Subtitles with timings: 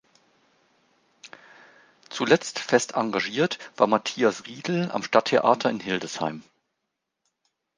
[2.09, 6.41] Zuletzt fest engagiert war Mathias Riedel am Stadttheater in Hildesheim.